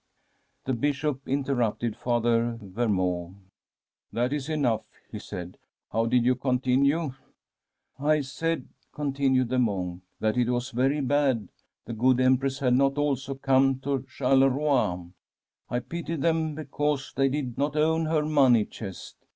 [0.65, 3.35] 'The Bishop interrupted Father Vemeau.
[3.73, 5.59] * That is enough,' he said.'
[5.93, 7.15] How did you con tinue?'
[7.79, 11.49] * I said,' continued the monk, * that it was very bad
[11.85, 15.11] the good Empress had not also come to Charleroi.
[15.69, 19.17] I pitied them because they did not own her money chest.